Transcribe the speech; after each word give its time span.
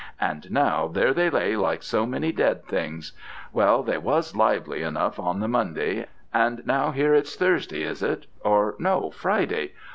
And 0.19 0.49
now 0.49 0.87
there 0.87 1.13
they 1.13 1.29
lay 1.29 1.55
like 1.55 1.83
so 1.83 2.07
many 2.07 2.31
dead 2.31 2.65
things. 2.65 3.11
Well, 3.53 3.83
they 3.83 3.99
was 3.99 4.35
lively 4.35 4.81
enough 4.81 5.19
on 5.19 5.41
the 5.41 5.47
Monday, 5.47 6.07
and 6.33 6.65
now 6.65 6.89
here's 6.89 7.35
Thursday, 7.35 7.83
is 7.83 8.01
it, 8.01 8.25
or 8.43 8.73
no, 8.79 9.11
Friday. 9.11 9.73